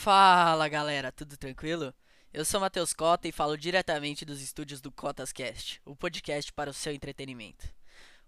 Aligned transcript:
Fala 0.00 0.68
galera, 0.68 1.10
tudo 1.10 1.36
tranquilo? 1.36 1.92
Eu 2.32 2.44
sou 2.44 2.60
Matheus 2.60 2.92
Cota 2.92 3.26
e 3.26 3.32
falo 3.32 3.58
diretamente 3.58 4.24
dos 4.24 4.40
estúdios 4.40 4.80
do 4.80 4.92
Cotascast, 4.92 5.82
o 5.84 5.96
podcast 5.96 6.52
para 6.52 6.70
o 6.70 6.72
seu 6.72 6.92
entretenimento. 6.92 7.68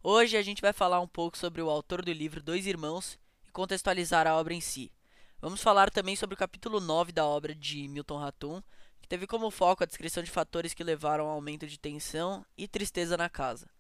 Hoje 0.03 0.37
a 0.37 0.43
gente 0.43 0.61
vai 0.61 0.73
falar 0.73 0.99
um 1.01 1.07
pouco 1.07 1.39
sobre 1.39 1.63
o 1.63 1.71
autor 1.71 2.05
do 2.05 2.13
livro 2.13 2.43
Dois 2.43 2.67
Irmãos 2.67 3.17
e 3.47 3.53
contextualizar 3.53 4.27
a 4.27 4.35
obra 4.35 4.53
em 4.53 4.61
si. 4.61 4.93
Vamos 5.41 5.63
falar 5.63 5.91
também 5.91 6.17
sobre 6.17 6.35
o 6.35 6.37
capítulo 6.37 6.81
9 6.81 7.13
da 7.13 7.25
obra 7.25 7.55
de 7.55 7.87
Milton 7.87 8.19
Ratum, 8.19 8.61
que 9.01 9.09
teve 9.09 9.29
como 9.29 9.49
foco 9.49 9.85
a 9.85 9.87
descrição 9.87 10.25
de 10.25 10.31
fatores 10.31 10.75
que 10.75 10.83
levaram 10.83 11.27
ao 11.27 11.35
aumento 11.35 11.69
de 11.69 11.79
tensão 11.79 12.45
e 12.59 12.67
tristeza 12.67 13.17
na 13.17 13.29
casa. 13.29 13.71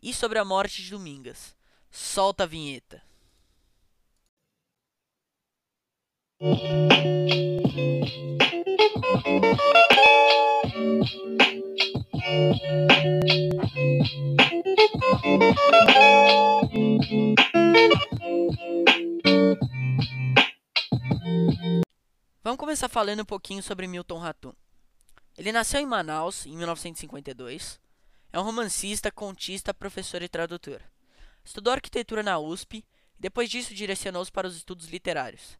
E 0.00 0.14
sobre 0.14 0.38
a 0.38 0.44
morte 0.44 0.80
de 0.80 0.92
Domingas. 0.92 1.56
Solta 1.90 2.44
a 2.44 2.46
vinheta. 2.46 3.02
Vamos 6.40 6.56
começar 22.56 22.88
falando 22.88 23.20
um 23.20 23.24
pouquinho 23.26 23.62
sobre 23.62 23.86
Milton 23.86 24.16
Ratum. 24.16 24.54
Ele 25.36 25.52
nasceu 25.52 25.78
em 25.78 25.84
Manaus 25.84 26.46
em 26.46 26.56
1952. 26.56 27.78
É 28.32 28.40
um 28.40 28.42
romancista, 28.42 29.12
contista, 29.12 29.74
professor 29.74 30.22
e 30.22 30.28
tradutor. 30.28 30.80
Estudou 31.44 31.74
arquitetura 31.74 32.22
na 32.22 32.38
USP 32.38 32.78
e 32.78 32.84
depois 33.20 33.50
disso 33.50 33.74
direcionou-se 33.74 34.32
para 34.32 34.48
os 34.48 34.56
estudos 34.56 34.88
literários. 34.88 35.59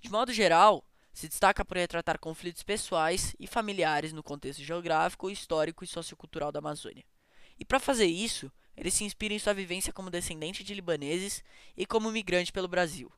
De 0.00 0.10
modo 0.10 0.32
geral, 0.32 0.84
se 1.12 1.28
destaca 1.28 1.64
por 1.64 1.76
retratar 1.76 2.18
conflitos 2.18 2.62
pessoais 2.62 3.34
e 3.38 3.46
familiares 3.46 4.12
no 4.12 4.22
contexto 4.22 4.62
geográfico, 4.62 5.30
histórico 5.30 5.84
e 5.84 5.86
sociocultural 5.86 6.50
da 6.50 6.58
Amazônia. 6.58 7.04
E 7.58 7.64
para 7.64 7.78
fazer 7.78 8.06
isso, 8.06 8.50
ele 8.76 8.90
se 8.90 9.04
inspira 9.04 9.34
em 9.34 9.38
sua 9.38 9.52
vivência 9.52 9.92
como 9.92 10.10
descendente 10.10 10.64
de 10.64 10.72
libaneses 10.72 11.44
e 11.76 11.84
como 11.84 12.10
migrante 12.10 12.52
pelo 12.52 12.68
Brasil. 12.68 13.12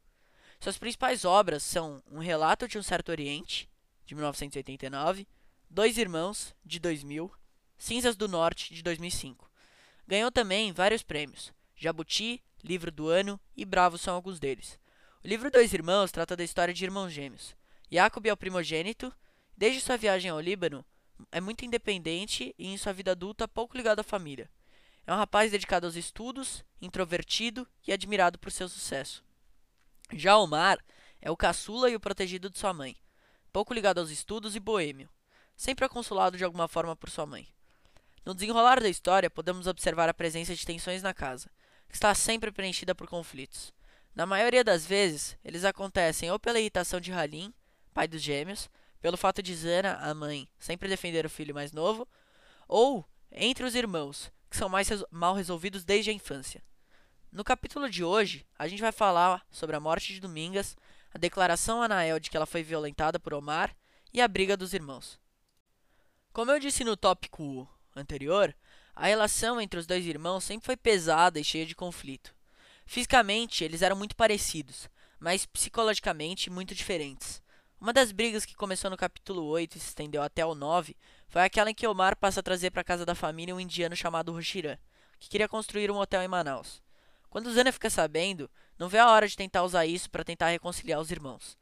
Suas 0.58 0.78
principais 0.78 1.24
obras 1.24 1.62
são 1.62 2.02
Um 2.10 2.18
Relato 2.18 2.66
de 2.66 2.78
um 2.78 2.82
Certo 2.82 3.10
Oriente, 3.10 3.68
de 4.04 4.14
1989, 4.14 5.26
Dois 5.70 5.96
Irmãos, 5.96 6.54
de 6.64 6.78
2000, 6.80 7.30
Cinzas 7.78 8.16
do 8.16 8.28
Norte, 8.28 8.74
de 8.74 8.82
2005. 8.82 9.50
Ganhou 10.06 10.30
também 10.30 10.72
vários 10.72 11.02
prêmios. 11.02 11.52
Jabuti, 11.76 12.42
Livro 12.62 12.92
do 12.92 13.08
Ano 13.08 13.40
e 13.56 13.64
Bravo 13.64 13.98
são 13.98 14.14
alguns 14.14 14.38
deles. 14.38 14.78
O 15.24 15.28
livro 15.28 15.52
Dois 15.52 15.72
Irmãos 15.72 16.10
trata 16.10 16.34
da 16.34 16.42
história 16.42 16.74
de 16.74 16.82
irmãos 16.82 17.10
gêmeos. 17.10 17.54
Jacob 17.88 18.26
é 18.26 18.32
o 18.32 18.36
primogênito. 18.36 19.14
Desde 19.56 19.80
sua 19.80 19.96
viagem 19.96 20.28
ao 20.28 20.40
Líbano, 20.40 20.84
é 21.30 21.40
muito 21.40 21.64
independente 21.64 22.52
e 22.58 22.66
em 22.66 22.76
sua 22.76 22.92
vida 22.92 23.12
adulta 23.12 23.46
pouco 23.46 23.76
ligado 23.76 24.00
à 24.00 24.02
família. 24.02 24.50
É 25.06 25.14
um 25.14 25.16
rapaz 25.16 25.52
dedicado 25.52 25.86
aos 25.86 25.94
estudos, 25.94 26.64
introvertido 26.80 27.68
e 27.86 27.92
admirado 27.92 28.36
por 28.36 28.50
seu 28.50 28.68
sucesso. 28.68 29.22
Já 30.12 30.36
Omar 30.36 30.84
é 31.20 31.30
o 31.30 31.36
caçula 31.36 31.88
e 31.88 31.94
o 31.94 32.00
protegido 32.00 32.50
de 32.50 32.58
sua 32.58 32.74
mãe, 32.74 32.96
pouco 33.52 33.72
ligado 33.72 33.98
aos 33.98 34.10
estudos 34.10 34.56
e 34.56 34.60
boêmio, 34.60 35.08
sempre 35.56 35.88
consolado 35.88 36.36
de 36.36 36.42
alguma 36.42 36.66
forma 36.66 36.96
por 36.96 37.08
sua 37.08 37.26
mãe. 37.26 37.46
No 38.26 38.34
desenrolar 38.34 38.80
da 38.80 38.88
história, 38.88 39.30
podemos 39.30 39.68
observar 39.68 40.08
a 40.08 40.14
presença 40.14 40.52
de 40.52 40.66
tensões 40.66 41.00
na 41.00 41.14
casa, 41.14 41.48
que 41.88 41.94
está 41.94 42.12
sempre 42.12 42.50
preenchida 42.50 42.92
por 42.92 43.06
conflitos. 43.06 43.72
Na 44.14 44.26
maioria 44.26 44.62
das 44.62 44.84
vezes, 44.84 45.38
eles 45.42 45.64
acontecem 45.64 46.30
ou 46.30 46.38
pela 46.38 46.60
irritação 46.60 47.00
de 47.00 47.10
Halim, 47.12 47.52
pai 47.94 48.06
dos 48.06 48.20
gêmeos, 48.20 48.68
pelo 49.00 49.16
fato 49.16 49.42
de 49.42 49.54
Zana, 49.54 49.94
a 49.94 50.14
mãe, 50.14 50.48
sempre 50.58 50.88
defender 50.88 51.24
o 51.24 51.30
filho 51.30 51.54
mais 51.54 51.72
novo, 51.72 52.06
ou 52.68 53.04
entre 53.30 53.64
os 53.64 53.74
irmãos, 53.74 54.30
que 54.50 54.56
são 54.56 54.68
mais 54.68 54.88
res 54.88 55.02
mal 55.10 55.34
resolvidos 55.34 55.82
desde 55.82 56.10
a 56.10 56.14
infância. 56.14 56.62
No 57.32 57.42
capítulo 57.42 57.88
de 57.88 58.04
hoje, 58.04 58.46
a 58.58 58.68
gente 58.68 58.82
vai 58.82 58.92
falar 58.92 59.46
sobre 59.50 59.74
a 59.74 59.80
morte 59.80 60.12
de 60.12 60.20
Domingas, 60.20 60.76
a 61.14 61.18
declaração 61.18 61.80
a 61.80 61.86
Anael 61.86 62.20
de 62.20 62.28
que 62.28 62.36
ela 62.36 62.46
foi 62.46 62.62
violentada 62.62 63.18
por 63.18 63.32
Omar 63.32 63.74
e 64.12 64.20
a 64.20 64.28
briga 64.28 64.56
dos 64.56 64.74
irmãos. 64.74 65.18
Como 66.32 66.50
eu 66.50 66.60
disse 66.60 66.84
no 66.84 66.96
tópico 66.96 67.66
anterior, 67.96 68.54
a 68.94 69.06
relação 69.06 69.58
entre 69.58 69.80
os 69.80 69.86
dois 69.86 70.04
irmãos 70.04 70.44
sempre 70.44 70.66
foi 70.66 70.76
pesada 70.76 71.40
e 71.40 71.44
cheia 71.44 71.64
de 71.64 71.74
conflito. 71.74 72.34
Fisicamente, 72.84 73.64
eles 73.64 73.82
eram 73.82 73.96
muito 73.96 74.16
parecidos, 74.16 74.88
mas 75.18 75.46
psicologicamente 75.46 76.50
muito 76.50 76.74
diferentes. 76.74 77.42
Uma 77.80 77.92
das 77.92 78.12
brigas 78.12 78.44
que 78.44 78.54
começou 78.54 78.90
no 78.90 78.96
capítulo 78.96 79.44
8 79.44 79.76
e 79.76 79.80
se 79.80 79.88
estendeu 79.88 80.22
até 80.22 80.46
o 80.46 80.54
9 80.54 80.96
foi 81.28 81.42
aquela 81.42 81.70
em 81.70 81.74
que 81.74 81.86
Omar 81.86 82.16
passa 82.16 82.40
a 82.40 82.42
trazer 82.42 82.70
para 82.70 82.84
casa 82.84 83.04
da 83.04 83.14
família 83.14 83.54
um 83.54 83.60
indiano 83.60 83.96
chamado 83.96 84.30
Roshiran, 84.32 84.78
que 85.18 85.28
queria 85.28 85.48
construir 85.48 85.90
um 85.90 85.96
hotel 85.96 86.22
em 86.22 86.28
Manaus. 86.28 86.82
Quando 87.28 87.52
Zana 87.52 87.72
fica 87.72 87.88
sabendo, 87.88 88.50
não 88.78 88.88
vê 88.88 88.98
a 88.98 89.08
hora 89.08 89.26
de 89.26 89.36
tentar 89.36 89.62
usar 89.62 89.86
isso 89.86 90.10
para 90.10 90.22
tentar 90.22 90.48
reconciliar 90.48 91.00
os 91.00 91.10
irmãos. 91.10 91.58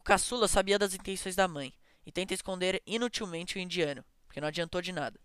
O 0.00 0.02
caçula 0.02 0.48
sabia 0.48 0.78
das 0.78 0.94
intenções 0.94 1.36
da 1.36 1.46
mãe 1.46 1.72
e 2.04 2.10
tenta 2.10 2.34
esconder 2.34 2.82
inutilmente 2.86 3.56
o 3.56 3.60
indiano, 3.60 4.04
porque 4.26 4.40
não 4.40 4.48
adiantou 4.48 4.82
de 4.82 4.90
nada. 4.90 5.20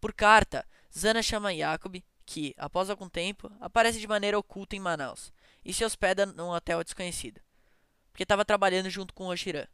Por 0.00 0.12
carta, 0.12 0.64
Zana 0.96 1.22
chama 1.22 1.54
Jacob, 1.54 1.96
que, 2.26 2.54
após 2.56 2.90
algum 2.90 3.08
tempo, 3.08 3.50
aparece 3.60 4.00
de 4.00 4.06
maneira 4.06 4.38
oculta 4.38 4.76
em 4.76 4.80
Manaus 4.80 5.32
e 5.64 5.72
se 5.72 5.84
hospeda 5.84 6.26
num 6.26 6.50
hotel 6.50 6.82
desconhecido 6.82 7.40
porque 8.14 8.22
estava 8.22 8.44
trabalhando 8.44 8.88
junto 8.88 9.12
com 9.12 9.26
Oshiran. 9.26 9.66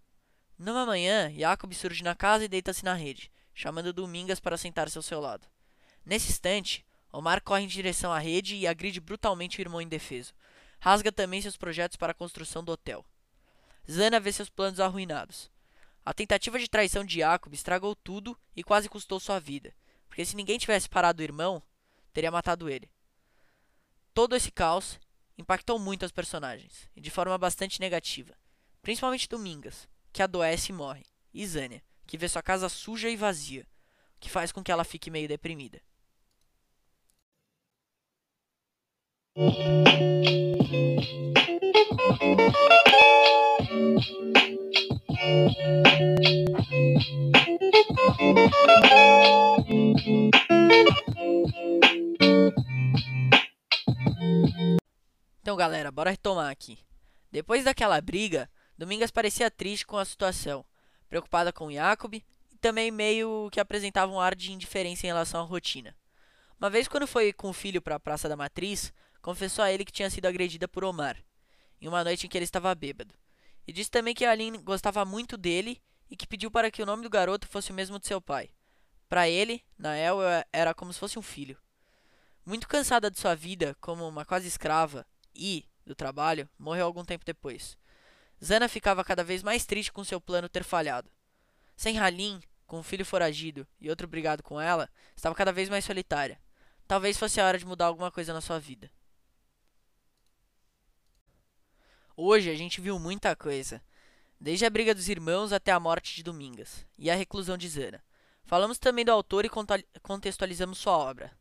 Numa 0.59 0.87
manhã, 0.87 1.31
Jacob 1.31 1.71
surge 1.75 2.03
na 2.03 2.15
casa 2.15 2.47
e 2.47 2.49
deita-se 2.49 2.83
na 2.83 2.95
rede, 2.95 3.31
chamando 3.55 3.93
Domingas 3.93 4.41
para 4.41 4.57
sentar-se 4.57 4.97
ao 4.97 5.03
seu 5.03 5.21
lado. 5.21 5.47
Nesse 6.07 6.31
instante, 6.31 6.83
Omar 7.13 7.43
corre 7.43 7.65
em 7.65 7.67
direção 7.67 8.11
à 8.11 8.19
rede 8.19 8.57
e 8.57 8.67
agride 8.67 8.99
brutalmente 8.99 9.59
o 9.59 9.61
irmão 9.61 9.83
indefeso. 9.83 10.33
Rasga 10.79 11.13
também 11.13 11.43
seus 11.43 11.59
projetos 11.59 11.99
para 11.99 12.13
a 12.13 12.15
construção 12.15 12.65
do 12.65 12.73
hotel. 12.73 13.05
Zana 13.91 14.19
vê 14.19 14.33
seus 14.33 14.49
planos 14.49 14.81
arruinados. 14.81 15.51
A 16.03 16.15
tentativa 16.15 16.59
de 16.59 16.67
traição 16.67 17.05
de 17.05 17.19
Jacob 17.19 17.53
estragou 17.53 17.95
tudo 17.95 18.39
e 18.57 18.65
quase 18.65 18.89
custou 18.89 19.21
sua 19.21 19.39
vida, 19.39 19.75
porque 20.09 20.25
se 20.25 20.35
ninguém 20.35 20.59
tivesse 20.59 20.89
parado 20.89 21.21
o 21.21 21.25
irmão, 21.25 21.63
teria 22.13 22.31
matado 22.31 22.69
ele. 22.69 22.91
Todo 24.13 24.37
esse 24.37 24.51
caos 24.51 24.99
impactou 25.39 25.79
muito 25.79 26.05
as 26.05 26.13
personagens, 26.13 26.89
e 26.95 27.01
de 27.01 27.11
forma 27.11 27.37
bastante 27.39 27.81
negativa. 27.81 28.35
Principalmente 28.83 29.29
Domingas, 29.29 29.89
que 30.13 30.23
adoece 30.23 30.73
e 30.73 30.75
morre, 30.75 31.07
e 31.33 31.47
Zânia, 31.47 31.83
que 32.07 32.19
vê 32.19 32.29
sua 32.29 32.43
casa 32.43 32.69
suja 32.69 33.09
e 33.09 33.17
vazia, 33.17 33.67
o 34.17 34.21
que 34.21 34.31
faz 34.31 34.53
com 34.53 34.63
que 34.63 34.73
ela 34.73 34.85
fique 34.85 35.11
meio 35.11 35.29
deprimida. 35.29 35.81
Então, 55.51 55.59
galera, 55.59 55.91
bora 55.91 56.13
retomar 56.13 56.49
aqui. 56.49 56.79
Depois 57.29 57.65
daquela 57.65 58.01
briga, 58.01 58.49
Domingas 58.79 59.11
parecia 59.11 59.51
triste 59.51 59.85
com 59.85 59.97
a 59.97 60.05
situação, 60.05 60.65
preocupada 61.09 61.53
com 61.53 61.73
Jacob 61.73 62.15
e 62.15 62.57
também 62.61 62.93
meio 62.93 63.49
que 63.51 63.59
apresentava 63.59 64.13
um 64.13 64.21
ar 64.21 64.37
de 64.37 64.53
indiferença 64.53 65.05
em 65.05 65.09
relação 65.09 65.41
à 65.41 65.43
rotina. 65.43 65.93
Uma 66.57 66.71
vez, 66.71 66.87
quando 66.87 67.05
foi 67.05 67.33
com 67.33 67.51
o 67.51 67.53
filho 67.53 67.83
para 67.83 67.97
a 67.97 67.99
Praça 67.99 68.29
da 68.29 68.37
Matriz, 68.37 68.93
confessou 69.21 69.65
a 69.65 69.73
ele 69.73 69.85
que 69.85 69.91
tinha 69.91 70.09
sido 70.09 70.27
agredida 70.27 70.69
por 70.69 70.85
Omar, 70.85 71.17
em 71.81 71.89
uma 71.89 72.05
noite 72.05 72.27
em 72.27 72.31
que 72.31 72.39
ele 72.39 72.45
estava 72.45 72.73
bêbado. 72.73 73.13
E 73.67 73.73
disse 73.73 73.91
também 73.91 74.15
que 74.15 74.25
Aline 74.25 74.57
gostava 74.59 75.05
muito 75.05 75.37
dele 75.37 75.83
e 76.09 76.15
que 76.15 76.29
pediu 76.29 76.49
para 76.49 76.71
que 76.71 76.81
o 76.81 76.87
nome 76.87 77.03
do 77.03 77.11
garoto 77.11 77.49
fosse 77.49 77.73
o 77.73 77.75
mesmo 77.75 77.99
de 77.99 78.07
seu 78.07 78.21
pai. 78.21 78.51
Para 79.09 79.29
ele, 79.29 79.65
Nael 79.77 80.19
era 80.53 80.73
como 80.73 80.93
se 80.93 81.01
fosse 81.01 81.19
um 81.19 81.23
filho. 81.23 81.59
Muito 82.47 82.69
cansada 82.69 83.11
de 83.11 83.19
sua 83.19 83.35
vida 83.35 83.77
como 83.81 84.07
uma 84.07 84.25
quase 84.25 84.47
escrava 84.47 85.05
e 85.41 85.65
do 85.87 85.95
trabalho, 85.95 86.49
morreu 86.59 86.85
algum 86.85 87.03
tempo 87.03 87.25
depois. 87.25 87.79
Zana 88.45 88.69
ficava 88.69 89.03
cada 89.03 89.25
vez 89.25 89.43
mais 89.43 89.65
triste 89.65 89.91
com 89.91 90.05
seu 90.05 90.21
plano 90.21 90.49
ter 90.49 90.63
falhado. 90.63 91.11
Sem 91.75 91.99
Halim, 91.99 92.41
com 92.67 92.79
um 92.79 92.83
filho 92.83 93.05
foragido 93.07 93.67
e 93.81 93.89
outro 93.89 94.07
brigado 94.07 94.43
com 94.43 94.61
ela, 94.61 94.89
estava 95.17 95.35
cada 95.35 95.53
vez 95.53 95.71
mais 95.71 95.85
solitária. 95.85 96.39
Talvez 96.87 97.17
fosse 97.17 97.41
a 97.41 97.47
hora 97.47 97.59
de 97.59 97.65
mudar 97.65 97.87
alguma 97.87 98.11
coisa 98.11 98.35
na 98.35 98.41
sua 98.41 98.61
vida. 98.61 98.91
Hoje 102.15 102.51
a 102.51 102.55
gente 102.55 102.81
viu 102.81 102.99
muita 102.99 103.35
coisa, 103.35 103.83
desde 104.39 104.67
a 104.67 104.71
briga 104.71 104.95
dos 104.95 105.09
irmãos 105.09 105.53
até 105.53 105.73
a 105.73 105.81
morte 105.81 106.15
de 106.15 106.23
Domingas 106.23 106.85
e 106.99 107.11
a 107.11 107.15
reclusão 107.15 107.57
de 107.57 107.69
Zana. 107.69 108.05
Falamos 108.45 108.79
também 108.79 109.05
do 109.05 109.13
autor 109.13 109.47
e 109.47 109.51
contextualizamos 110.03 110.79
sua 110.79 110.99
obra. 110.99 111.33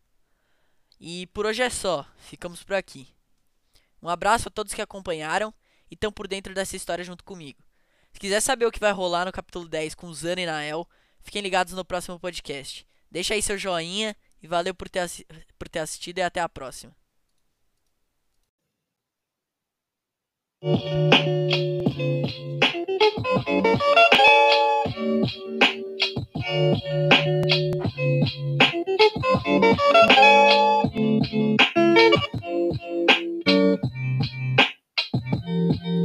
E 1.00 1.28
por 1.28 1.46
hoje 1.46 1.64
é 1.64 1.70
só, 1.70 2.06
ficamos 2.18 2.64
por 2.64 2.76
aqui. 2.76 3.19
Um 4.02 4.10
abraço 4.10 4.48
a 4.48 4.52
todos 4.52 4.74
que 4.74 4.82
acompanharam 4.82 5.54
e 5.90 5.94
estão 5.94 6.12
por 6.12 6.28
dentro 6.28 6.54
dessa 6.54 6.76
história 6.76 7.04
junto 7.04 7.24
comigo. 7.24 7.64
Se 8.12 8.20
quiser 8.20 8.42
saber 8.42 8.66
o 8.66 8.72
que 8.72 8.80
vai 8.80 8.92
rolar 8.92 9.26
no 9.26 9.32
capítulo 9.32 9.68
10 9.68 9.96
com 9.96 10.14
Zana 10.14 10.42
e 10.42 10.46
Nael, 10.46 10.88
fiquem 11.22 11.42
ligados 11.42 11.74
no 11.74 11.86
próximo 11.86 12.20
podcast. 12.20 12.86
Deixa 13.12 13.34
aí 13.34 13.42
seu 13.42 13.58
joinha 13.58 14.16
e 14.42 14.48
valeu 14.48 14.74
por 14.74 14.90
ter, 14.90 15.10
por 15.58 15.68
ter 15.68 15.80
assistido 15.80 16.20
e 16.20 16.22
até 16.22 16.40
a 16.40 16.50
próxima. 16.50 16.96